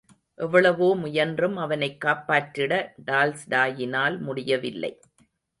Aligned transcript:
எவ்வளவோ 0.37 0.95
முயன்றும் 0.95 1.57
அவனைக் 1.57 1.99
காப்பாற்றிட 2.05 2.71
டால்ஸ்டாயினால் 3.05 4.19
முடியவில்லை. 4.19 4.91